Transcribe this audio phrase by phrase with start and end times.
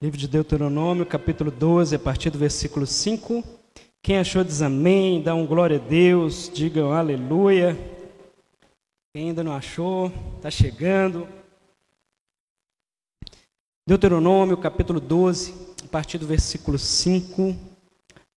[0.00, 3.42] Livro de Deuteronômio, capítulo 12, a partir do versículo 5.
[4.02, 7.74] Quem achou diz amém, dá um glória a Deus, digam aleluia.
[9.14, 11.26] Quem ainda não achou, está chegando.
[13.88, 15.54] Deuteronômio, capítulo 12,
[15.86, 17.56] a partir do versículo 5,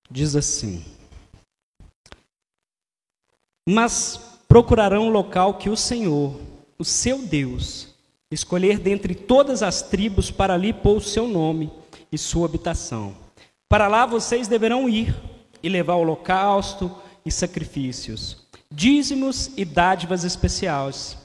[0.10, 0.86] diz assim:
[3.68, 4.16] Mas
[4.48, 6.40] procurarão um local que o Senhor,
[6.78, 7.89] o seu Deus,
[8.32, 11.72] escolher dentre todas as tribos para ali pôr o seu nome
[12.12, 13.16] e sua habitação.
[13.68, 15.16] Para lá vocês deverão ir
[15.64, 16.92] e levar holocausto
[17.26, 21.18] e sacrifícios, dízimos e dádivas especiais.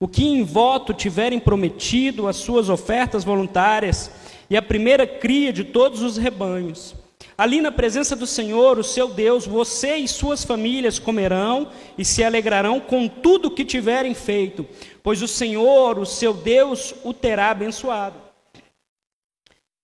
[0.00, 4.10] O que em voto tiverem prometido, as suas ofertas voluntárias
[4.50, 6.94] e a primeira cria de todos os rebanhos.
[7.38, 12.24] Ali na presença do Senhor, o seu Deus, você e suas famílias comerão e se
[12.24, 14.66] alegrarão com tudo o que tiverem feito,
[15.04, 18.20] pois o Senhor, o seu Deus, o terá abençoado.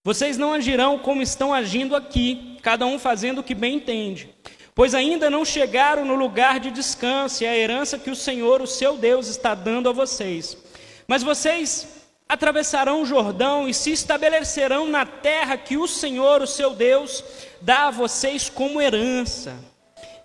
[0.03, 4.35] Vocês não agirão como estão agindo aqui, cada um fazendo o que bem entende,
[4.75, 8.67] pois ainda não chegaram no lugar de descanso e a herança que o Senhor, o
[8.67, 10.59] seu Deus, está dando a vocês.
[11.07, 16.71] Mas vocês atravessarão o Jordão e se estabelecerão na terra que o Senhor, o seu
[16.71, 17.23] Deus,
[17.61, 19.57] dá a vocês como herança.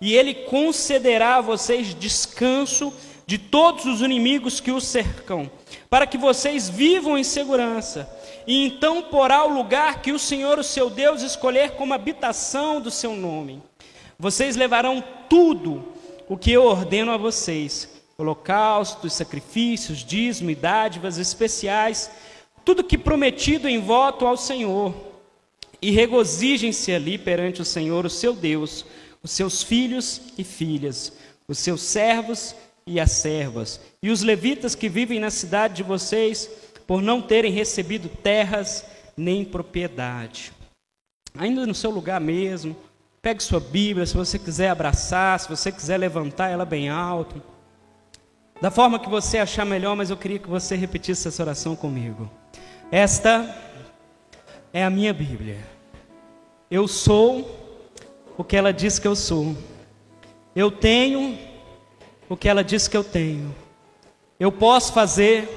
[0.00, 2.92] E ele concederá a vocês descanso
[3.26, 5.48] de todos os inimigos que os cercam,
[5.88, 8.10] para que vocês vivam em segurança.
[8.46, 12.90] E então porá o lugar que o Senhor, o seu Deus, escolher como habitação do
[12.90, 13.62] seu nome.
[14.18, 15.92] Vocês levarão tudo
[16.28, 22.10] o que eu ordeno a vocês: holocaustos, sacrifícios, dízimo e dádivas especiais,
[22.64, 24.94] tudo que prometido em voto ao Senhor.
[25.80, 28.84] E regozijem-se ali perante o Senhor, o seu Deus,
[29.22, 31.12] os seus filhos e filhas,
[31.48, 32.54] os seus servos
[32.86, 36.50] e as servas, e os levitas que vivem na cidade de vocês,
[36.86, 38.84] por não terem recebido terras
[39.16, 40.52] nem propriedade.
[41.34, 42.76] Ainda no seu lugar mesmo,
[43.22, 47.40] pegue sua Bíblia, se você quiser abraçar, se você quiser levantar ela bem alto
[48.60, 52.30] da forma que você achar melhor, mas eu queria que você repetisse essa oração comigo.
[52.92, 53.56] Esta
[54.72, 55.58] é a minha Bíblia.
[56.70, 57.58] Eu sou
[58.36, 59.56] o que ela diz que eu sou.
[60.54, 61.38] Eu tenho
[62.28, 63.54] o que ela diz que eu tenho.
[64.38, 65.48] Eu posso fazer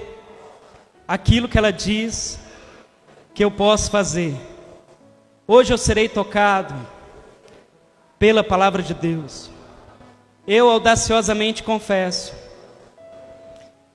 [1.06, 2.40] aquilo que ela diz
[3.34, 4.34] que eu posso fazer.
[5.46, 6.74] Hoje eu serei tocado
[8.18, 9.50] pela palavra de Deus.
[10.48, 12.43] Eu audaciosamente confesso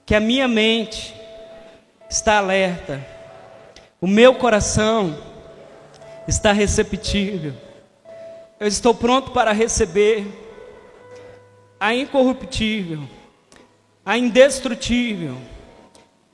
[0.09, 1.15] que a minha mente
[2.09, 3.07] está alerta,
[4.01, 5.15] o meu coração
[6.27, 7.53] está receptível,
[8.59, 10.27] eu estou pronto para receber
[11.79, 13.03] a incorruptível,
[14.03, 15.37] a indestrutível,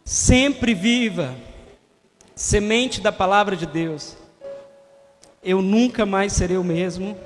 [0.05, 1.35] sempre viva,
[2.37, 4.17] semente da palavra de Deus.
[5.43, 7.19] Eu nunca mais serei o mesmo,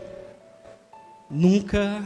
[1.28, 2.02] nunca,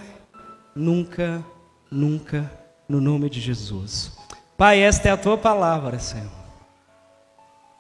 [0.74, 1.46] nunca,
[1.88, 2.50] nunca,
[2.88, 4.20] no nome de Jesus.
[4.62, 6.30] Pai, esta é a tua palavra, Senhor.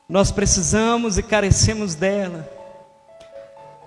[0.08, 2.50] Nós precisamos e carecemos dela.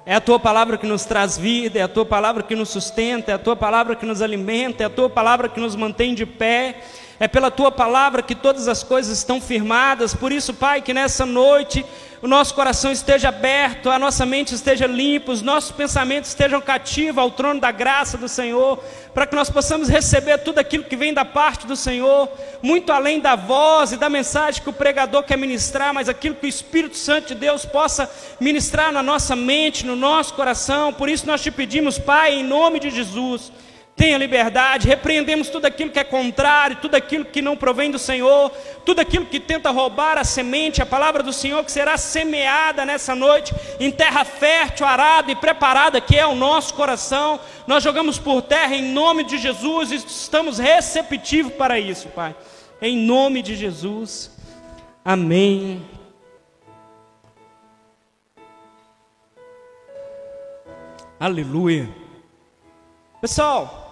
[0.05, 3.33] É a tua palavra que nos traz vida, é a tua palavra que nos sustenta,
[3.33, 6.25] é a tua palavra que nos alimenta, é a tua palavra que nos mantém de
[6.25, 6.83] pé,
[7.19, 10.13] é pela tua palavra que todas as coisas estão firmadas.
[10.13, 11.85] Por isso, Pai, que nessa noite
[12.21, 17.19] o nosso coração esteja aberto, a nossa mente esteja limpa, os nossos pensamentos estejam cativos
[17.19, 18.79] ao trono da graça do Senhor,
[19.13, 22.27] para que nós possamos receber tudo aquilo que vem da parte do Senhor,
[22.61, 26.47] muito além da voz e da mensagem que o pregador quer ministrar, mas aquilo que
[26.47, 28.09] o Espírito Santo de Deus possa
[28.39, 30.91] ministrar na nossa mente, no nosso coração.
[30.91, 33.51] Por isso nós te pedimos, Pai, em nome de Jesus
[33.95, 38.51] Tenha liberdade, repreendemos tudo aquilo que é contrário, tudo aquilo que não provém do Senhor,
[38.85, 43.15] tudo aquilo que tenta roubar a semente, a palavra do Senhor que será semeada nessa
[43.15, 47.39] noite em terra fértil, arada e preparada, que é o nosso coração.
[47.65, 52.35] Nós jogamos por terra em nome de Jesus e estamos receptivos para isso, Pai.
[52.81, 54.29] Em nome de Jesus.
[55.05, 55.81] Amém.
[61.17, 61.89] Aleluia.
[63.21, 63.84] Pessoal,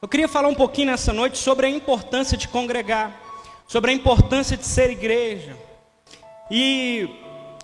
[0.00, 3.18] eu queria falar um pouquinho nessa noite sobre a importância de congregar,
[3.66, 5.56] sobre a importância de ser igreja.
[6.50, 7.08] E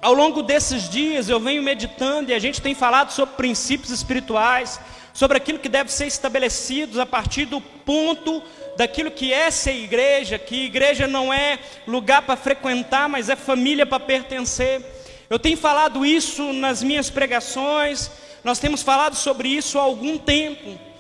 [0.00, 4.81] ao longo desses dias eu venho meditando e a gente tem falado sobre princípios espirituais,
[5.12, 8.43] sobre aquilo que deve ser estabelecido a partir do ponto
[8.79, 13.84] daquilo que é ser igreja, que igreja não é lugar para frequentar, mas é família
[13.84, 14.81] para pertencer.
[15.29, 18.11] Eu tenho falado isso nas minhas pregações,
[18.43, 20.92] nós temos falado sobre isso há algum tempo.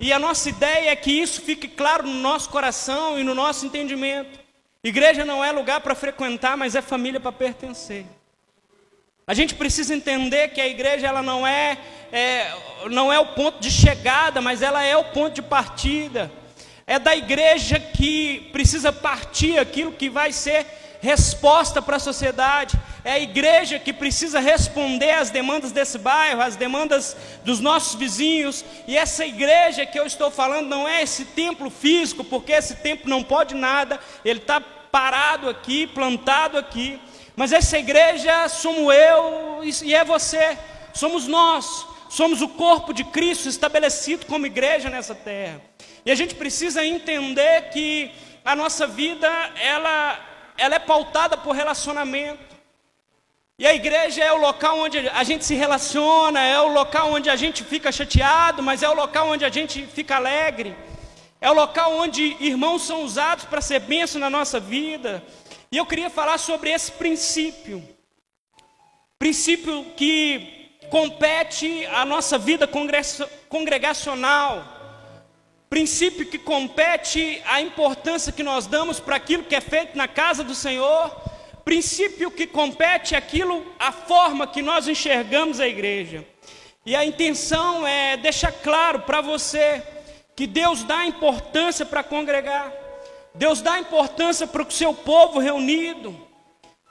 [0.00, 3.66] E a nossa ideia é que isso fique claro no nosso coração e no nosso
[3.66, 4.40] entendimento.
[4.82, 8.06] Igreja não é lugar para frequentar, mas é família para pertencer.
[9.26, 11.76] A gente precisa entender que a igreja ela não é,
[12.10, 12.50] é,
[12.90, 16.32] não é o ponto de chegada, mas ela é o ponto de partida.
[16.86, 20.66] É da igreja que precisa partir aquilo que vai ser
[21.02, 22.80] resposta para a sociedade.
[23.02, 28.64] É a igreja que precisa responder às demandas desse bairro, às demandas dos nossos vizinhos.
[28.86, 33.08] E essa igreja que eu estou falando não é esse templo físico, porque esse templo
[33.08, 37.00] não pode nada, ele está parado aqui, plantado aqui.
[37.34, 40.58] Mas essa igreja somos eu e é você,
[40.92, 45.62] somos nós, somos o corpo de Cristo estabelecido como igreja nessa terra.
[46.04, 48.10] E a gente precisa entender que
[48.44, 50.18] a nossa vida, ela,
[50.58, 52.49] ela é pautada por relacionamento.
[53.60, 57.28] E a igreja é o local onde a gente se relaciona, é o local onde
[57.28, 60.74] a gente fica chateado, mas é o local onde a gente fica alegre.
[61.42, 65.22] É o local onde irmãos são usados para ser bênção na nossa vida.
[65.70, 67.86] E eu queria falar sobre esse princípio.
[69.18, 72.66] Princípio que compete à nossa vida
[73.46, 74.80] congregacional
[75.68, 80.42] princípio que compete à importância que nós damos para aquilo que é feito na casa
[80.42, 81.14] do Senhor,
[81.70, 86.26] princípio que compete aquilo, a forma que nós enxergamos a igreja.
[86.84, 89.80] E a intenção é deixar claro para você
[90.34, 92.72] que Deus dá importância para congregar,
[93.32, 96.20] Deus dá importância para o seu povo reunido,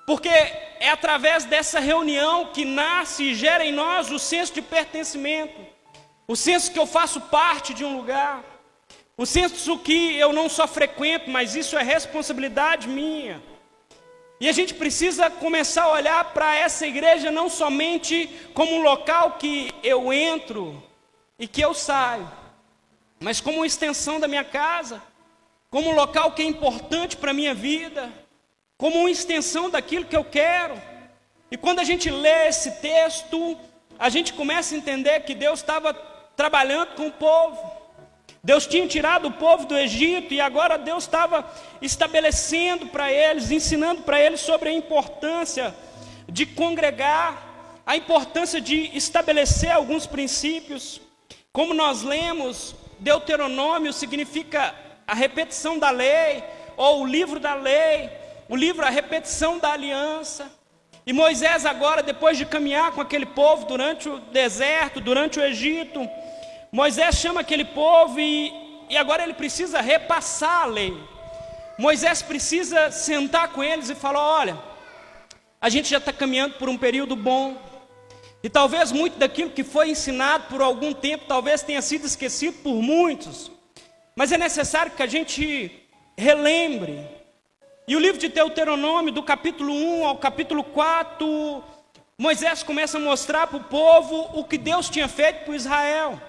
[0.07, 5.59] porque é através dessa reunião que nasce e gera em nós o senso de pertencimento,
[6.25, 8.45] o senso que eu faço parte de um lugar.
[9.17, 13.43] O senso que eu não só frequento, mas isso é responsabilidade minha.
[14.39, 19.33] E a gente precisa começar a olhar para essa igreja não somente como um local
[19.33, 20.81] que eu entro
[21.37, 22.29] e que eu saio,
[23.19, 25.03] mas como uma extensão da minha casa,
[25.69, 28.09] como um local que é importante para a minha vida,
[28.77, 30.81] como uma extensão daquilo que eu quero.
[31.51, 33.57] E quando a gente lê esse texto,
[33.97, 35.93] a gente começa a entender que Deus estava
[36.37, 37.78] trabalhando com o povo.
[38.43, 41.45] Deus tinha tirado o povo do Egito e agora Deus estava
[41.81, 45.75] estabelecendo para eles, ensinando para eles sobre a importância
[46.27, 51.01] de congregar, a importância de estabelecer alguns princípios.
[51.51, 54.73] Como nós lemos, Deuteronômio significa
[55.05, 56.43] a repetição da lei,
[56.77, 58.09] ou o livro da lei,
[58.47, 60.49] o livro, a repetição da aliança.
[61.05, 66.07] E Moisés, agora, depois de caminhar com aquele povo durante o deserto, durante o Egito,
[66.71, 68.53] Moisés chama aquele povo e,
[68.89, 70.95] e agora ele precisa repassar a lei.
[71.77, 74.59] Moisés precisa sentar com eles e falar: olha,
[75.59, 77.57] a gente já está caminhando por um período bom,
[78.43, 82.75] e talvez muito daquilo que foi ensinado por algum tempo, talvez tenha sido esquecido por
[82.75, 83.51] muitos,
[84.15, 85.71] mas é necessário que a gente
[86.17, 87.05] relembre.
[87.87, 91.63] E o livro de Deuteronômio, do capítulo 1 ao capítulo 4,
[92.17, 96.21] Moisés começa a mostrar para o povo o que Deus tinha feito por Israel.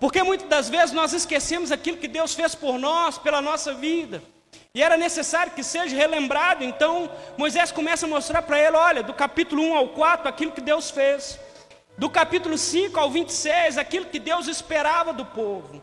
[0.00, 4.22] Porque muitas das vezes nós esquecemos aquilo que Deus fez por nós, pela nossa vida.
[4.74, 6.64] E era necessário que seja relembrado.
[6.64, 10.60] Então Moisés começa a mostrar para ele: olha, do capítulo 1 ao 4, aquilo que
[10.60, 11.38] Deus fez.
[11.98, 15.82] Do capítulo 5 ao 26, aquilo que Deus esperava do povo.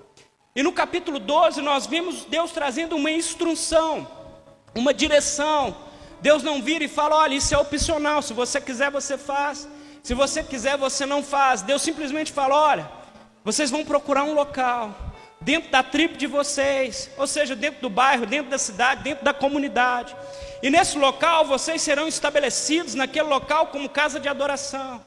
[0.55, 4.07] E no capítulo 12, nós vimos Deus trazendo uma instrução,
[4.73, 5.77] uma direção.
[6.19, 8.23] Deus não vira e fala: olha, isso é opcional.
[8.23, 9.67] Se você quiser, você faz.
[10.01, 11.61] Se você quiser, você não faz.
[11.61, 12.96] Deus simplesmente fala: olha,
[13.47, 14.93] vocês vão procurar um local
[15.39, 19.33] dentro da tribo de vocês, ou seja, dentro do bairro, dentro da cidade, dentro da
[19.33, 20.13] comunidade.
[20.61, 25.01] E nesse local vocês serão estabelecidos naquele local como casa de adoração.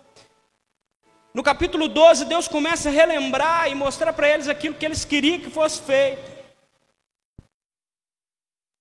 [1.35, 5.39] No capítulo 12, Deus começa a relembrar e mostrar para eles aquilo que eles queriam
[5.39, 6.23] que fosse feito.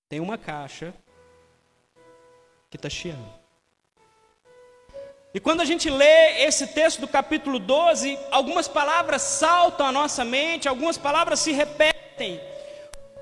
[0.08, 0.94] Tem uma caixa
[2.70, 3.39] que está chiando.
[5.32, 10.24] E quando a gente lê esse texto do capítulo 12, algumas palavras saltam à nossa
[10.24, 12.40] mente, algumas palavras se repetem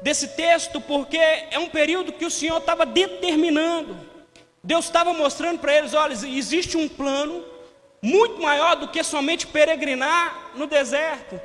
[0.00, 3.94] desse texto, porque é um período que o Senhor estava determinando.
[4.64, 7.44] Deus estava mostrando para eles: olha, existe um plano
[8.00, 11.38] muito maior do que somente peregrinar no deserto.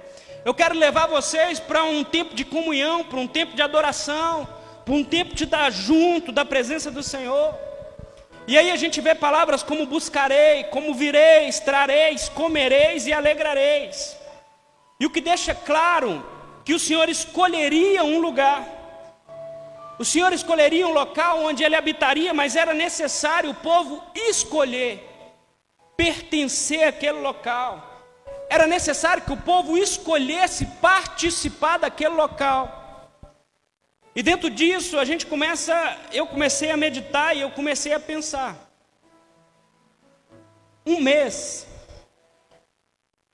[0.46, 4.48] Eu quero levar vocês para um tempo de comunhão, para um tempo de adoração,
[4.86, 7.54] para um tempo de estar junto da presença do Senhor.
[8.46, 14.18] E aí a gente vê palavras como buscarei, como vireis, trareis, comereis e alegrareis.
[15.00, 16.26] E o que deixa claro
[16.66, 18.68] que o Senhor escolheria um lugar.
[19.98, 25.10] O Senhor escolheria um local onde ele habitaria, mas era necessário o povo escolher
[25.96, 27.92] pertencer àquele local.
[28.50, 32.83] Era necessário que o povo escolhesse participar daquele local.
[34.16, 35.74] E dentro disso a gente começa,
[36.12, 38.56] eu comecei a meditar e eu comecei a pensar.
[40.86, 41.66] Um mês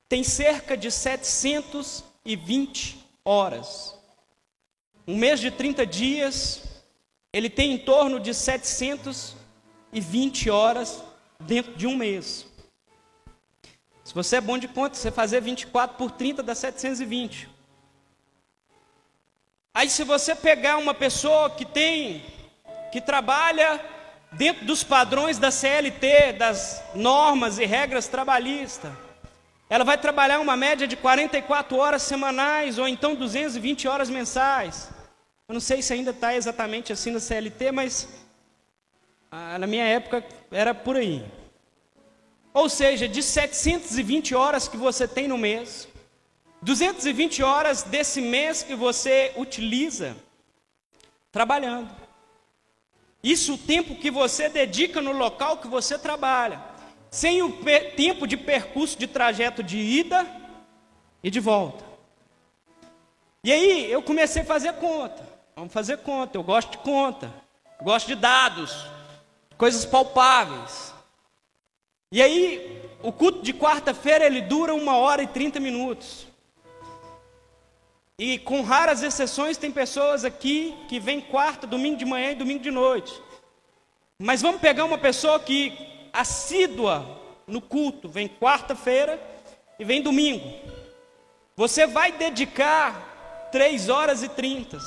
[0.08, 3.96] tem cerca de 720 horas.
[5.06, 6.62] Um mês de 30 dias,
[7.32, 11.04] ele tem em torno de 720 horas
[11.40, 12.46] dentro de um mês.
[14.02, 17.49] Se você é bom de conta, você fazer 24 por 30 dá 720.
[19.72, 22.24] Aí se você pegar uma pessoa que tem
[22.90, 23.80] que trabalha
[24.32, 28.90] dentro dos padrões da CLT, das normas e regras trabalhistas,
[29.68, 34.90] ela vai trabalhar uma média de 44 horas semanais ou então 220 horas mensais.
[35.48, 38.08] Eu não sei se ainda está exatamente assim na CLT, mas
[39.30, 41.24] ah, na minha época era por aí.
[42.52, 45.86] Ou seja, de 720 horas que você tem no mês,
[46.62, 50.16] 220 horas desse mês que você utiliza
[51.32, 51.90] trabalhando.
[53.22, 56.62] Isso o tempo que você dedica no local que você trabalha,
[57.10, 57.52] sem o
[57.96, 60.26] tempo de percurso de trajeto de ida
[61.22, 61.84] e de volta.
[63.42, 65.26] E aí eu comecei a fazer conta.
[65.56, 66.36] Vamos fazer conta.
[66.36, 67.32] Eu gosto de conta,
[67.82, 68.86] gosto de dados,
[69.56, 70.94] coisas palpáveis.
[72.12, 76.26] E aí, o culto de quarta-feira ele dura uma hora e trinta minutos.
[78.20, 82.62] E com raras exceções, tem pessoas aqui que vêm quarta, domingo de manhã e domingo
[82.62, 83.18] de noite.
[84.18, 85.72] Mas vamos pegar uma pessoa que
[86.12, 89.18] assídua no culto, vem quarta-feira
[89.78, 90.52] e vem domingo.
[91.56, 94.78] Você vai dedicar três horas e trinta.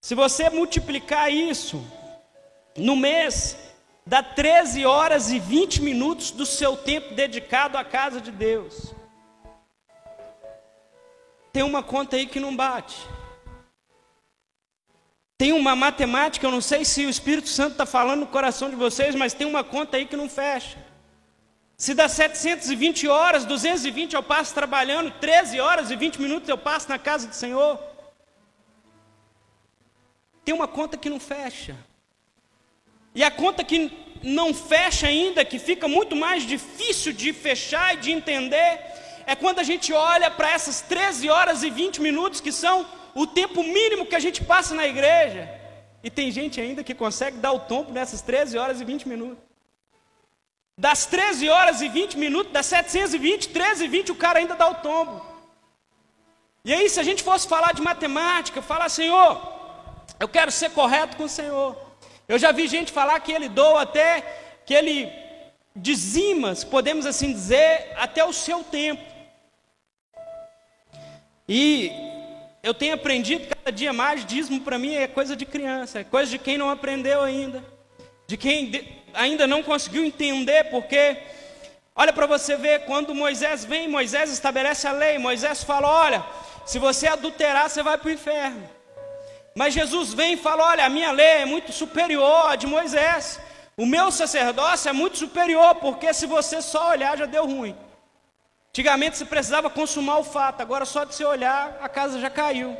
[0.00, 1.84] Se você multiplicar isso
[2.74, 3.54] no mês,
[4.06, 8.98] dá 13 horas e 20 minutos do seu tempo dedicado à casa de Deus.
[11.60, 12.96] Tem uma conta aí que não bate.
[15.36, 18.76] Tem uma matemática, eu não sei se o Espírito Santo está falando no coração de
[18.76, 20.78] vocês, mas tem uma conta aí que não fecha.
[21.76, 26.88] Se dá 720 horas, 220 eu passo trabalhando, 13 horas e 20 minutos eu passo
[26.88, 27.78] na casa do Senhor.
[30.42, 31.76] Tem uma conta que não fecha.
[33.14, 37.98] E a conta que não fecha ainda, que fica muito mais difícil de fechar e
[37.98, 38.89] de entender,
[39.32, 42.84] é quando a gente olha para essas 13 horas e 20 minutos que são
[43.14, 45.48] o tempo mínimo que a gente passa na igreja.
[46.02, 49.38] E tem gente ainda que consegue dar o tombo nessas 13 horas e 20 minutos.
[50.76, 54.68] Das 13 horas e 20 minutos, das 720, 13 e 20, o cara ainda dá
[54.68, 55.24] o tombo.
[56.64, 59.40] E aí, se a gente fosse falar de matemática, falar, Senhor,
[60.18, 61.76] eu quero ser correto com o Senhor.
[62.26, 64.10] Eu já vi gente falar que ele doa até,
[64.66, 65.08] que ele
[65.76, 69.19] dizima, podemos assim dizer, até o seu tempo.
[71.52, 71.90] E
[72.62, 76.30] eu tenho aprendido cada dia mais, dízimo para mim é coisa de criança, é coisa
[76.30, 77.64] de quem não aprendeu ainda,
[78.24, 81.16] de quem ainda não conseguiu entender, porque,
[81.96, 86.24] olha para você ver, quando Moisés vem, Moisés estabelece a lei, Moisés fala: olha,
[86.64, 88.70] se você adulterar, você vai para o inferno.
[89.56, 93.40] Mas Jesus vem e fala: olha, a minha lei é muito superior à de Moisés.
[93.76, 97.74] O meu sacerdócio é muito superior, porque se você só olhar já deu ruim.
[98.70, 102.76] Antigamente você precisava consumar o fato, agora só de você olhar a casa já caiu.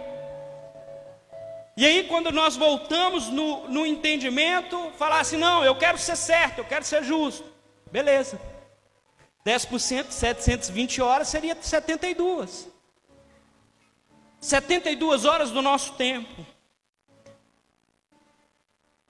[1.77, 6.59] E aí, quando nós voltamos no, no entendimento, falar assim: não, eu quero ser certo,
[6.59, 7.45] eu quero ser justo.
[7.91, 8.41] Beleza.
[9.45, 12.69] 10% de 720 horas seria 72.
[14.41, 16.47] 72 horas do nosso tempo.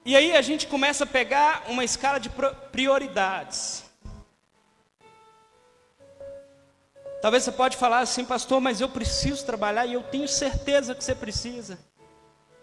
[0.05, 2.31] E aí a gente começa a pegar uma escala de
[2.73, 3.90] prioridades.
[7.21, 11.05] Talvez você pode falar assim, pastor, mas eu preciso trabalhar e eu tenho certeza que
[11.05, 11.79] você precisa.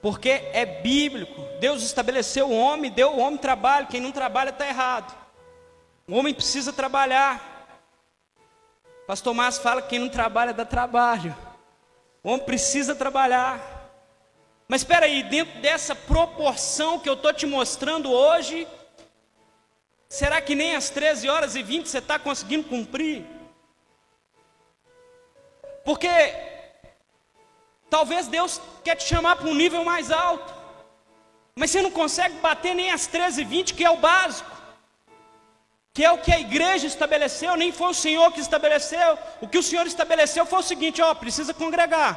[0.01, 1.41] Porque é bíblico.
[1.59, 3.87] Deus estabeleceu o homem, deu o homem trabalho.
[3.87, 5.15] Quem não trabalha está errado.
[6.07, 7.55] O homem precisa trabalhar.
[9.05, 11.35] Pastor Márcio fala que quem não trabalha dá trabalho.
[12.23, 13.61] O homem precisa trabalhar.
[14.67, 18.67] Mas espera aí, dentro dessa proporção que eu estou te mostrando hoje,
[20.09, 23.36] será que nem às 13 horas e 20 você está conseguindo cumprir?
[25.87, 26.13] Porque
[27.89, 30.53] talvez Deus quer te chamar para um nível mais alto,
[31.55, 34.51] mas você não consegue bater nem às 13 e 20, que é o básico,
[35.93, 39.17] que é o que a igreja estabeleceu, nem foi o Senhor que estabeleceu.
[39.39, 42.11] O que o Senhor estabeleceu foi o seguinte: ó, precisa congregar.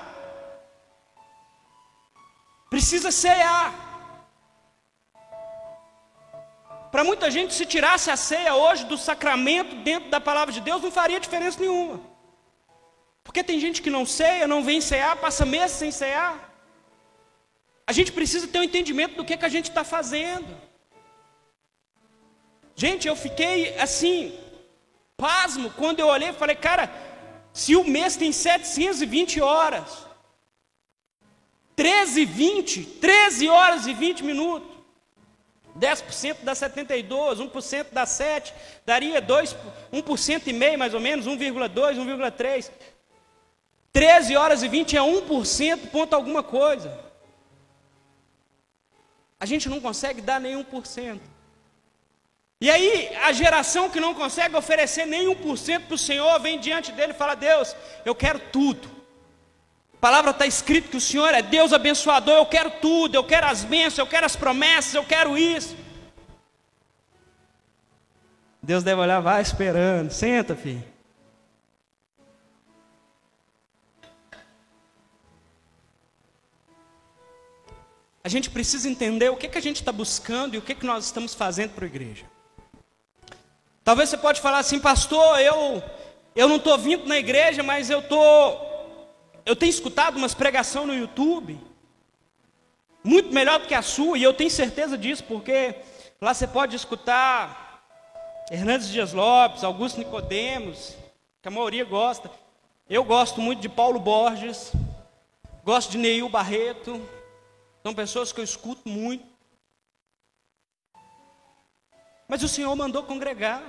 [2.68, 3.72] Precisa cear.
[6.90, 10.82] Para muita gente, se tirasse a ceia hoje do sacramento dentro da palavra de Deus,
[10.82, 12.10] não faria diferença nenhuma.
[13.24, 16.50] Porque tem gente que não ceia, não vem cear, passa meses sem cear.
[17.86, 20.56] A gente precisa ter um entendimento do que, que a gente está fazendo.
[22.74, 24.38] Gente, eu fiquei assim,
[25.16, 26.90] pasmo quando eu olhei e falei, cara,
[27.52, 30.06] se o mês tem 720 horas,
[31.76, 34.68] 13 e 20, 13 horas e 20 minutos,
[35.78, 38.52] 10% dá 72, 1% dá 7,
[38.84, 39.56] daria 2,
[39.92, 42.70] 1% e meio mais ou menos, 1,2, 1,3.
[43.92, 46.99] 13 horas e 20 é 1% ponto alguma coisa.
[49.38, 51.20] A gente não consegue dar nem 1%.
[52.61, 56.92] E aí, a geração que não consegue oferecer nem 1% para o Senhor, vem diante
[56.92, 58.87] dele e fala: Deus, eu quero tudo.
[59.94, 63.47] A palavra está escrito que o Senhor é Deus abençoador, eu quero tudo, eu quero
[63.47, 65.76] as bênçãos, eu quero as promessas, eu quero isso.
[68.62, 70.85] Deus deve olhar, vai esperando, senta, filho.
[78.30, 81.04] Gente precisa entender o que, que a gente está buscando e o que, que nós
[81.04, 82.25] estamos fazendo para a igreja.
[83.84, 85.82] Talvez você pode falar assim, pastor, eu,
[86.37, 88.56] eu não estou vindo na igreja, mas eu tô,
[89.44, 91.58] eu tenho escutado umas pregações no YouTube,
[93.02, 95.75] muito melhor do que a sua, e eu tenho certeza disso, porque
[96.20, 97.82] lá você pode escutar
[98.50, 100.94] Hernandes Dias Lopes, Augusto Nicodemos,
[101.40, 102.30] que a maioria gosta.
[102.88, 104.72] Eu gosto muito de Paulo Borges,
[105.64, 107.00] gosto de Neil Barreto,
[107.82, 109.26] são pessoas que eu escuto muito.
[112.28, 113.62] Mas o Senhor mandou congregar.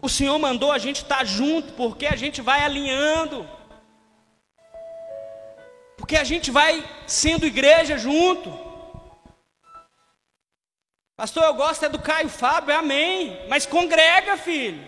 [0.00, 3.48] O Senhor mandou a gente estar junto, porque a gente vai alinhando.
[5.96, 8.50] Porque a gente vai sendo igreja junto.
[11.16, 13.46] Pastor, eu gosto é do Caio Fábio, amém.
[13.48, 14.86] Mas congrega, filho.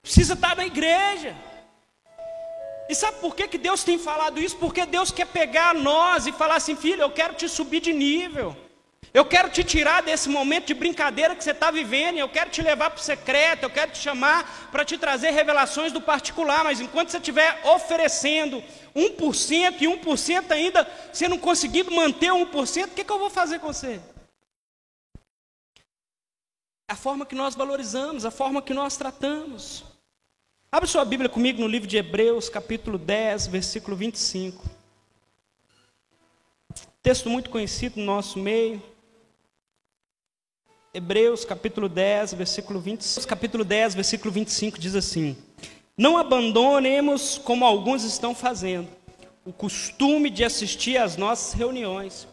[0.00, 1.36] Precisa estar na igreja.
[2.92, 4.54] E sabe por que, que Deus tem falado isso?
[4.58, 8.54] Porque Deus quer pegar nós e falar assim, filho, eu quero te subir de nível.
[9.14, 12.60] Eu quero te tirar desse momento de brincadeira que você está vivendo, eu quero te
[12.60, 16.82] levar para o secreto, eu quero te chamar para te trazer revelações do particular, mas
[16.82, 18.62] enquanto você estiver oferecendo
[18.94, 23.58] 1% e 1% ainda, você não conseguindo manter 1%, o que, que eu vou fazer
[23.58, 24.02] com você?
[26.90, 29.91] A forma que nós valorizamos, a forma que nós tratamos.
[30.74, 34.64] Abra sua Bíblia comigo no livro de Hebreus, capítulo 10, versículo 25.
[37.02, 38.82] Texto muito conhecido no nosso meio.
[40.94, 43.26] Hebreus, capítulo 10, versículo 25.
[43.26, 45.36] Capítulo 10, versículo 25 diz assim:
[45.94, 48.88] Não abandonemos, como alguns estão fazendo,
[49.44, 52.26] o costume de assistir às nossas reuniões.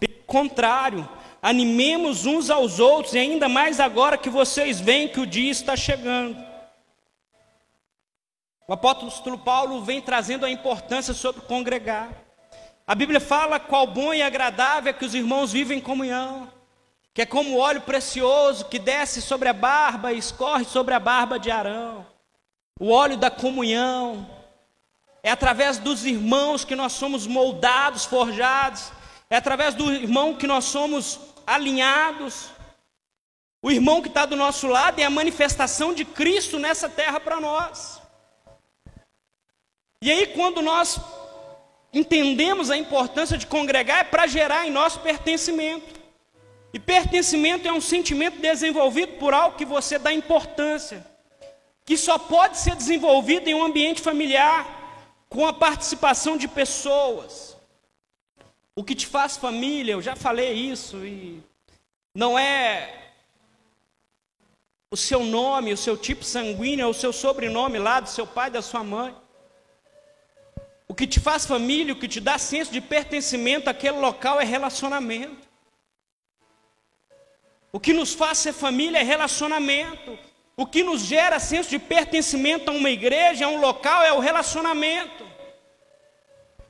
[0.00, 1.08] Pelo contrário,
[1.40, 5.76] animemos uns aos outros, e ainda mais agora que vocês veem que o dia está
[5.76, 6.53] chegando.
[8.66, 12.08] O apóstolo Paulo vem trazendo a importância sobre congregar.
[12.86, 16.50] A Bíblia fala qual bom e agradável é que os irmãos vivem em comunhão,
[17.12, 21.38] que é como óleo precioso que desce sobre a barba e escorre sobre a barba
[21.38, 22.06] de Arão.
[22.80, 24.28] O óleo da comunhão.
[25.22, 28.92] É através dos irmãos que nós somos moldados, forjados.
[29.30, 32.50] É através do irmão que nós somos alinhados.
[33.62, 37.40] O irmão que está do nosso lado é a manifestação de Cristo nessa terra para
[37.40, 38.03] nós.
[40.04, 41.00] E aí, quando nós
[41.90, 45.98] entendemos a importância de congregar, é para gerar em nós pertencimento.
[46.74, 51.02] E pertencimento é um sentimento desenvolvido por algo que você dá importância,
[51.86, 57.56] que só pode ser desenvolvido em um ambiente familiar, com a participação de pessoas.
[58.76, 61.42] O que te faz família, eu já falei isso, e
[62.14, 63.10] não é
[64.90, 68.60] o seu nome, o seu tipo sanguíneo, o seu sobrenome lá do seu pai, da
[68.60, 69.23] sua mãe.
[70.94, 74.44] O que te faz família, o que te dá senso de pertencimento àquele local é
[74.44, 75.48] relacionamento.
[77.72, 80.16] O que nos faz ser família é relacionamento.
[80.56, 84.20] O que nos gera senso de pertencimento a uma igreja, a um local, é o
[84.20, 85.26] relacionamento.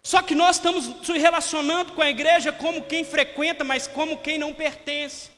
[0.03, 4.39] Só que nós estamos nos relacionando com a igreja como quem frequenta, mas como quem
[4.39, 5.29] não pertence.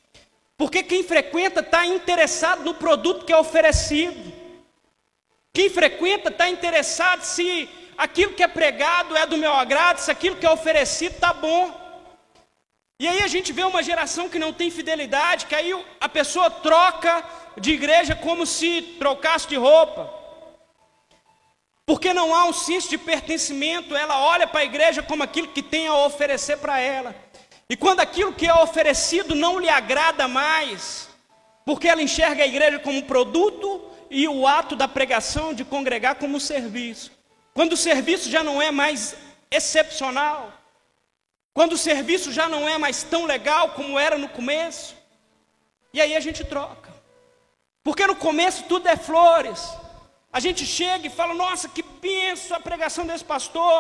[0.56, 4.32] Porque quem frequenta está interessado no produto que é oferecido.
[5.52, 10.36] Quem frequenta está interessado se aquilo que é pregado é do meu agrado, se aquilo
[10.36, 11.86] que é oferecido está bom.
[12.98, 16.50] E aí a gente vê uma geração que não tem fidelidade, que aí a pessoa
[16.50, 17.22] troca
[17.58, 20.12] de igreja como se trocasse de roupa.
[21.84, 25.62] Porque não há um senso de pertencimento, ela olha para a igreja como aquilo que
[25.62, 27.14] tem a oferecer para ela.
[27.68, 31.08] E quando aquilo que é oferecido não lhe agrada mais,
[31.64, 36.14] porque ela enxerga a igreja como um produto e o ato da pregação de congregar
[36.14, 37.15] como um serviço.
[37.56, 39.16] Quando o serviço já não é mais
[39.50, 40.52] excepcional,
[41.54, 44.94] quando o serviço já não é mais tão legal como era no começo,
[45.96, 46.90] E aí a gente troca.
[47.82, 49.60] Porque no começo tudo é flores.
[50.30, 53.78] A gente chega e fala, nossa, que penso a pregação desse pastor.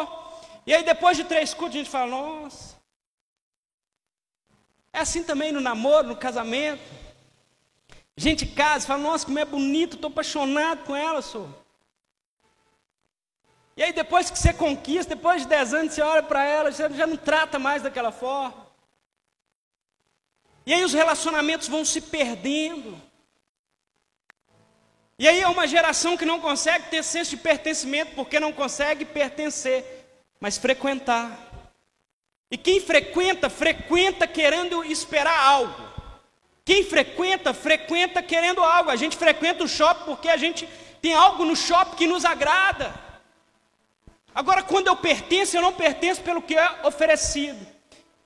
[0.66, 2.76] E aí depois de três cultos a gente fala, nossa.
[4.90, 6.88] É assim também no namoro, no casamento.
[8.16, 11.46] A gente casa e fala, nossa, como é bonito, estou apaixonado com ela, sou.
[13.76, 16.88] E aí depois que você conquista, depois de dez anos, você olha para ela, você
[16.90, 18.66] já não trata mais daquela forma.
[20.64, 23.00] E aí os relacionamentos vão se perdendo.
[25.18, 29.04] E aí é uma geração que não consegue ter senso de pertencimento, porque não consegue
[29.04, 30.06] pertencer,
[30.40, 31.38] mas frequentar.
[32.50, 35.86] E quem frequenta, frequenta querendo esperar algo.
[36.64, 38.90] Quem frequenta, frequenta querendo algo.
[38.90, 40.66] A gente frequenta o shopping porque a gente
[41.00, 43.05] tem algo no shopping que nos agrada.
[44.36, 47.66] Agora, quando eu pertenço, eu não pertenço pelo que é oferecido,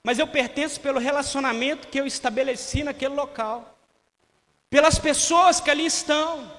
[0.02, 3.78] mas eu pertenço pelo relacionamento que eu estabeleci naquele local,
[4.68, 6.50] pelas pessoas que ali estão.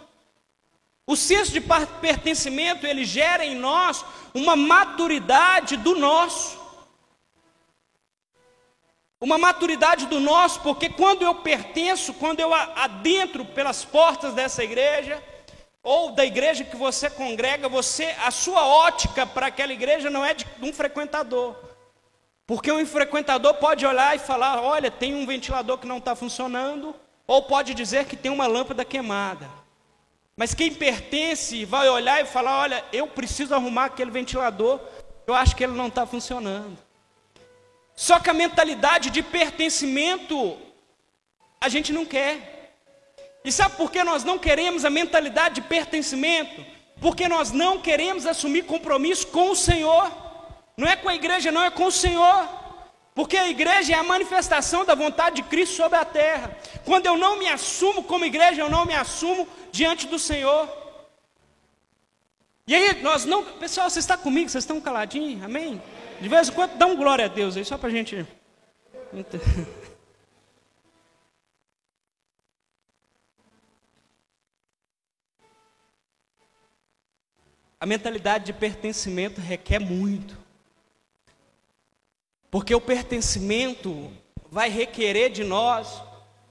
[1.06, 6.58] O senso de pertencimento, ele gera em nós uma maturidade do nosso.
[9.20, 15.22] Uma maturidade do nosso, porque quando eu pertenço, quando eu adentro pelas portas dessa igreja,
[15.84, 20.34] ou da igreja que você congrega, você, a sua ótica para aquela igreja não é
[20.34, 21.56] de um frequentador.
[22.46, 26.94] Porque um frequentador pode olhar e falar: olha, tem um ventilador que não está funcionando,
[27.26, 29.50] ou pode dizer que tem uma lâmpada queimada.
[30.36, 34.80] Mas quem pertence vai olhar e falar: olha, eu preciso arrumar aquele ventilador,
[35.26, 36.78] eu acho que ele não está funcionando.
[37.96, 40.58] Só que a mentalidade de pertencimento
[41.60, 42.51] a gente não quer.
[43.44, 46.64] E sabe por que nós não queremos a mentalidade de pertencimento?
[47.00, 50.12] Porque nós não queremos assumir compromisso com o Senhor.
[50.78, 52.48] Não é com a igreja, não, é com o Senhor.
[53.16, 56.56] Porque a igreja é a manifestação da vontade de Cristo sobre a terra.
[56.86, 60.70] Quando eu não me assumo como igreja, eu não me assumo diante do Senhor.
[62.68, 63.44] E aí, nós não.
[63.44, 64.50] Pessoal, você está comigo?
[64.50, 65.44] Vocês estão caladinhos?
[65.44, 65.82] Amém?
[66.22, 68.26] De vez em quando, dá um glória a Deus aí, só para a gente.
[77.82, 80.38] A mentalidade de pertencimento requer muito.
[82.52, 84.14] Porque o pertencimento
[84.52, 86.00] vai requerer de nós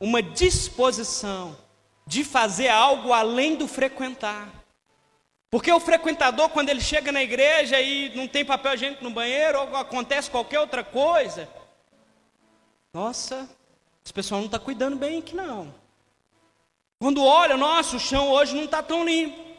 [0.01, 1.57] uma disposição
[2.05, 4.51] de fazer algo além do frequentar.
[5.49, 9.61] Porque o frequentador, quando ele chega na igreja e não tem papel higiênico no banheiro,
[9.61, 11.49] ou acontece qualquer outra coisa,
[12.93, 13.49] nossa,
[14.05, 15.73] esse pessoal não está cuidando bem aqui não.
[16.99, 19.50] Quando olha, nossa, o chão hoje não está tão limpo.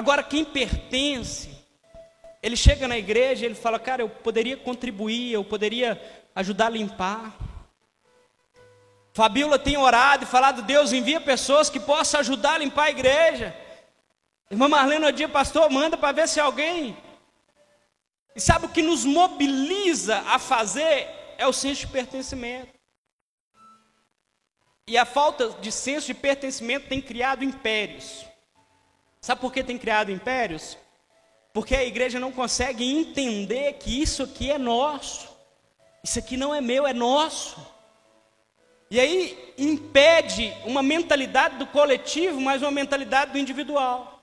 [0.00, 1.50] Agora, quem pertence,
[2.42, 6.00] ele chega na igreja, ele fala, cara, eu poderia contribuir, eu poderia
[6.34, 7.36] ajudar a limpar.
[9.12, 13.54] Fabíola tem orado e falado, Deus envia pessoas que possam ajudar a limpar a igreja.
[14.50, 16.96] Irmã Marlene, no dia, pastor, manda para ver se alguém.
[18.34, 21.10] E sabe o que nos mobiliza a fazer?
[21.36, 22.72] É o senso de pertencimento.
[24.86, 28.29] E a falta de senso de pertencimento tem criado impérios.
[29.20, 30.78] Sabe por que tem criado impérios?
[31.52, 35.28] Porque a igreja não consegue entender que isso aqui é nosso.
[36.02, 37.60] Isso aqui não é meu, é nosso.
[38.90, 44.20] E aí impede uma mentalidade do coletivo, mas uma mentalidade do individual.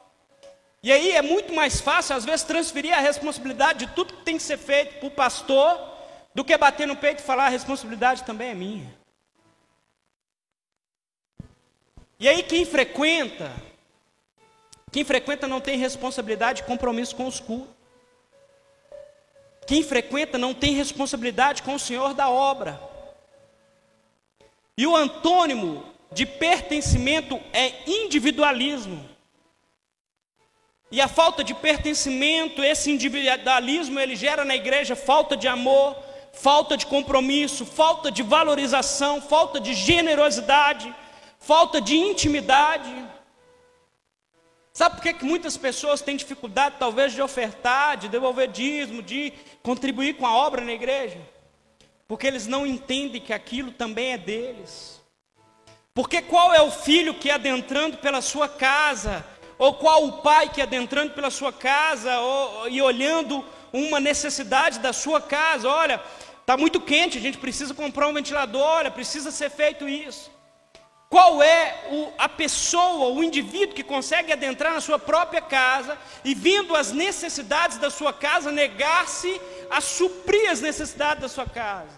[0.81, 4.38] E aí é muito mais fácil, às vezes, transferir a responsabilidade de tudo que tem
[4.38, 5.97] que ser feito para o pastor,
[6.33, 8.97] do que bater no peito e falar a responsabilidade também é minha.
[12.19, 13.51] E aí quem frequenta
[14.97, 17.71] quem frequenta não tem responsabilidade e compromisso com os cultos.
[19.67, 22.81] Quem frequenta não tem responsabilidade com o Senhor da obra.
[24.75, 29.07] E o antônimo de pertencimento é individualismo.
[30.89, 35.95] E a falta de pertencimento, esse individualismo, ele gera na igreja falta de amor,
[36.33, 40.91] falta de compromisso, falta de valorização, falta de generosidade,
[41.38, 43.16] falta de intimidade.
[44.78, 49.34] Sabe por que, que muitas pessoas têm dificuldade, talvez, de ofertar, de devolver dízimo, de
[49.63, 51.18] contribuir com a obra na igreja?
[52.08, 55.02] Porque eles não entendem que aquilo também é deles.
[55.96, 59.26] Porque qual é o filho que adentrando pela sua casa,
[59.58, 64.94] ou qual o pai que adentrando pela sua casa, ou, e olhando uma necessidade da
[64.94, 66.00] sua casa, olha,
[66.40, 70.37] está muito quente, a gente precisa comprar um ventilador, olha, precisa ser feito isso.
[71.10, 76.36] Qual é o, a pessoa, o indivíduo que consegue adentrar na sua própria casa e,
[76.36, 79.39] vindo as necessidades da sua casa, negar-se
[79.70, 81.98] a suprir as necessidades da sua casa?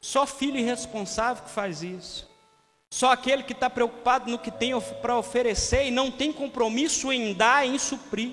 [0.00, 2.28] Só filho irresponsável que faz isso.
[2.90, 7.34] Só aquele que está preocupado no que tem para oferecer e não tem compromisso em
[7.34, 8.30] dar, em suprir.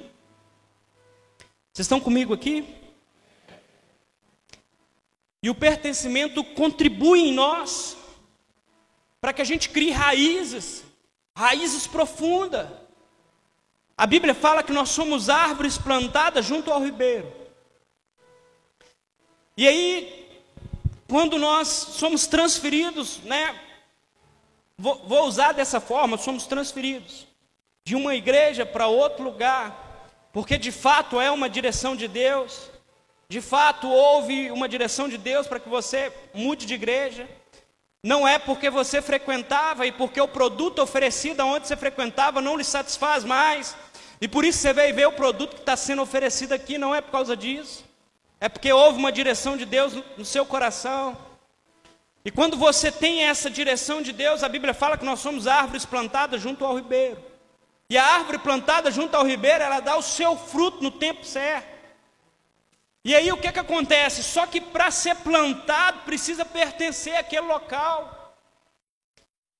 [1.74, 2.76] Vocês estão comigo aqui?
[5.44, 7.98] E o pertencimento contribui em nós
[9.22, 10.84] para que a gente crie raízes,
[11.38, 12.68] raízes profundas.
[13.96, 17.32] A Bíblia fala que nós somos árvores plantadas junto ao ribeiro.
[19.56, 20.28] E aí,
[21.08, 23.62] quando nós somos transferidos, né?
[24.76, 27.28] Vou, vou usar dessa forma, somos transferidos
[27.84, 32.72] de uma igreja para outro lugar, porque de fato é uma direção de Deus.
[33.30, 37.30] De fato, houve uma direção de Deus para que você mude de igreja.
[38.04, 42.64] Não é porque você frequentava e porque o produto oferecido aonde você frequentava não lhe
[42.64, 43.76] satisfaz mais.
[44.20, 47.02] E por isso você veio ver o produto que está sendo oferecido aqui, não é
[47.02, 47.86] por causa disso.
[48.40, 51.16] É porque houve uma direção de Deus no seu coração.
[52.26, 55.86] E quando você tem essa direção de Deus, a Bíblia fala que nós somos árvores
[55.86, 57.24] plantadas junto ao ribeiro.
[57.88, 61.71] E a árvore plantada junto ao ribeiro, ela dá o seu fruto no tempo certo.
[63.04, 64.24] E aí o que, que acontece?
[64.24, 68.36] Só que para ser plantado precisa pertencer àquele local.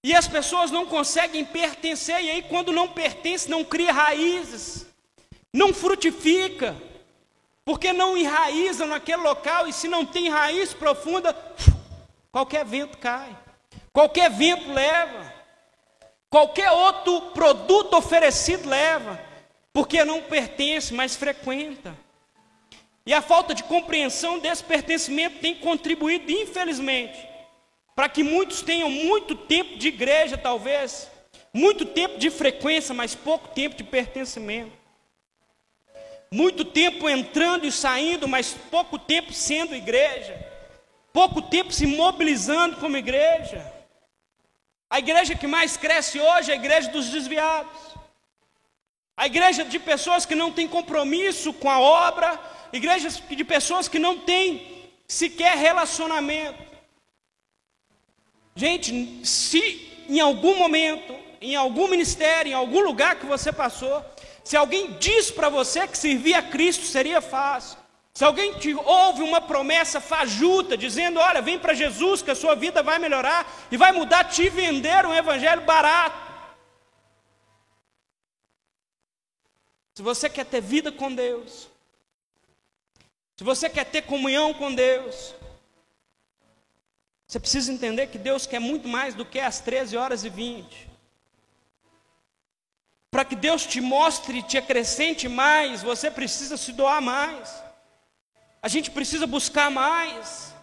[0.04, 4.88] E as pessoas não conseguem pertencer, e aí quando não pertence, não cria raízes,
[5.54, 6.76] não frutifica,
[7.64, 11.36] porque não enraiza naquele local, e se não tem raiz profunda,
[12.32, 13.38] qualquer vento cai,
[13.94, 15.32] qualquer vento leva,
[16.32, 19.20] qualquer outro produto oferecido leva,
[19.72, 21.96] porque não pertence, mas frequenta.
[23.12, 27.28] E a falta de compreensão desse pertencimento tem contribuído, infelizmente,
[27.94, 31.12] para que muitos tenham muito tempo de igreja, talvez,
[31.54, 34.72] muito tempo de frequência, mas pouco tempo de pertencimento.
[36.32, 40.34] Muito tempo entrando e saindo, mas pouco tempo sendo igreja.
[41.12, 43.70] Pouco tempo se mobilizando como igreja.
[44.90, 47.78] A igreja que mais cresce hoje é a igreja dos desviados.
[49.18, 52.40] A igreja de pessoas que não têm compromisso com a obra,
[52.74, 56.64] igrejas de pessoas que não têm sequer relacionamento.
[58.56, 64.04] Gente, se em algum momento, em algum ministério, em algum lugar que você passou,
[64.44, 67.78] se alguém diz para você que servir a Cristo seria fácil,
[68.14, 72.56] se alguém te ouve uma promessa fajuta, dizendo: Olha, vem para Jesus que a sua
[72.56, 76.32] vida vai melhorar e vai mudar, te vender um evangelho barato.
[79.96, 81.70] Se você quer ter vida com Deus,
[83.42, 85.34] se você quer ter comunhão com Deus,
[87.26, 90.88] você precisa entender que Deus quer muito mais do que as 13 horas e 20.
[93.10, 97.64] Para que Deus te mostre, te acrescente mais, você precisa se doar mais.
[98.62, 100.54] A gente precisa buscar mais.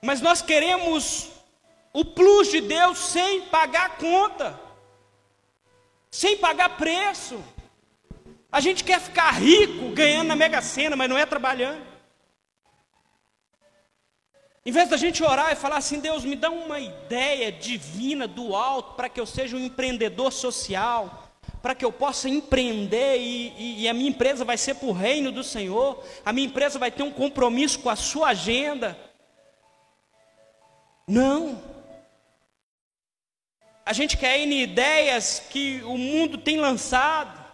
[0.00, 1.30] Mas nós queremos
[1.92, 4.56] o plus de Deus sem pagar conta,
[6.12, 7.42] sem pagar preço.
[8.56, 11.82] A gente quer ficar rico ganhando na Mega Sena, mas não é trabalhando.
[14.64, 18.56] Em vez da gente orar e falar assim, Deus, me dá uma ideia divina do
[18.56, 23.82] alto para que eu seja um empreendedor social, para que eu possa empreender e, e,
[23.82, 26.90] e a minha empresa vai ser para o reino do Senhor, a minha empresa vai
[26.90, 28.98] ter um compromisso com a sua agenda.
[31.06, 31.62] Não.
[33.84, 37.45] A gente quer ir em ideias que o mundo tem lançado.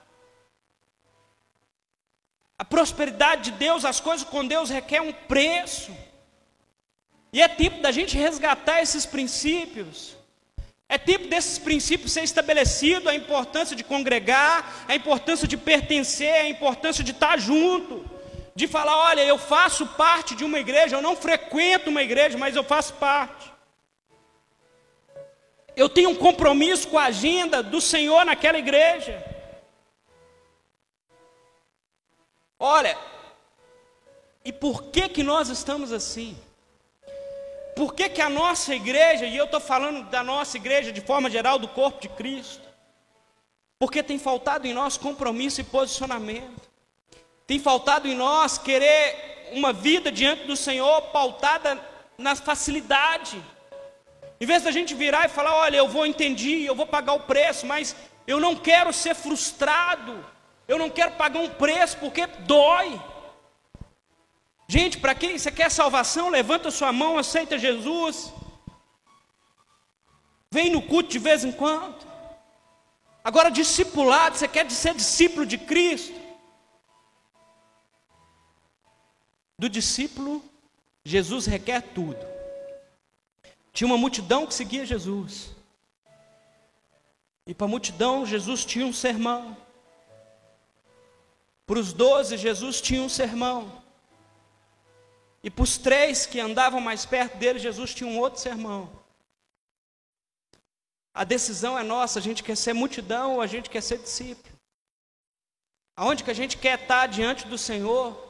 [2.62, 5.90] A prosperidade de Deus, as coisas com Deus requer um preço.
[7.32, 10.16] E é tempo da gente resgatar esses princípios.
[10.88, 16.48] É tempo desses princípios ser estabelecido, a importância de congregar, a importância de pertencer, a
[16.48, 18.08] importância de estar junto,
[18.54, 22.54] de falar, olha, eu faço parte de uma igreja, eu não frequento uma igreja, mas
[22.54, 23.52] eu faço parte.
[25.74, 29.31] Eu tenho um compromisso com a agenda do Senhor naquela igreja.
[32.64, 32.96] Olha,
[34.44, 36.38] e por que que nós estamos assim?
[37.74, 41.28] Por que que a nossa igreja, e eu estou falando da nossa igreja de forma
[41.28, 42.62] geral, do corpo de Cristo,
[43.80, 46.70] porque tem faltado em nós compromisso e posicionamento,
[47.48, 51.84] tem faltado em nós querer uma vida diante do Senhor pautada
[52.16, 53.42] na facilidade,
[54.40, 57.26] em vez da gente virar e falar: olha, eu vou entender, eu vou pagar o
[57.26, 60.24] preço, mas eu não quero ser frustrado,
[60.66, 63.00] eu não quero pagar um preço porque dói.
[64.68, 68.32] Gente, para quem você quer salvação, levanta sua mão, aceita Jesus.
[70.50, 72.06] Vem no culto de vez em quando.
[73.24, 76.20] Agora, discipulado, você quer ser discípulo de Cristo?
[79.58, 80.44] Do discípulo,
[81.04, 82.18] Jesus requer tudo.
[83.72, 85.54] Tinha uma multidão que seguia Jesus.
[87.46, 89.56] E para a multidão, Jesus tinha um sermão.
[91.72, 93.82] Para os doze, Jesus tinha um sermão.
[95.42, 98.92] E para os três que andavam mais perto dele, Jesus tinha um outro sermão.
[101.14, 104.54] A decisão é nossa, a gente quer ser multidão ou a gente quer ser discípulo.
[105.96, 108.22] Aonde que a gente quer estar diante do Senhor?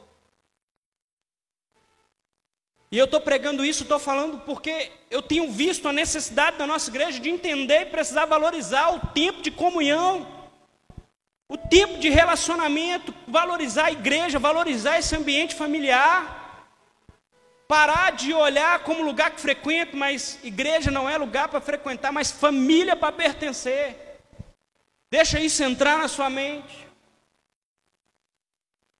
[2.89, 6.89] E eu estou pregando isso, estou falando porque eu tenho visto a necessidade da nossa
[6.89, 10.42] igreja de entender e precisar valorizar o tempo de comunhão,
[11.53, 16.41] o tempo de relacionamento, valorizar a igreja, valorizar esse ambiente familiar.
[17.67, 22.31] Parar de olhar como lugar que frequento, mas igreja não é lugar para frequentar, mas
[22.31, 24.19] família para pertencer.
[25.11, 26.87] Deixa isso entrar na sua mente.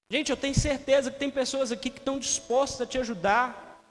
[0.08, 3.82] Gente, eu tenho certeza que tem pessoas aqui que estão dispostas a te ajudar.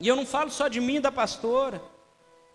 [0.00, 1.80] E eu não falo só de mim e da pastora.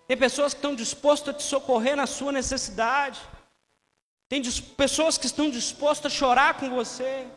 [0.06, 3.22] Tem pessoas que estão dispostas a te socorrer na sua necessidade.
[4.30, 4.44] Tem
[4.78, 7.28] pessoas que estão dispostas a chorar com você,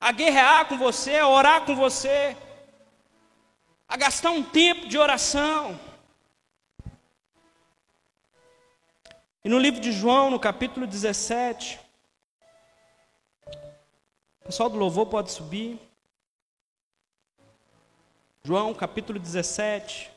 [0.00, 2.36] a guerrear com você, a orar com você,
[3.88, 5.78] a gastar um tempo de oração.
[9.44, 11.78] E no livro de João, no capítulo 17,
[14.40, 15.78] o pessoal do louvor pode subir.
[18.42, 20.15] João capítulo 17.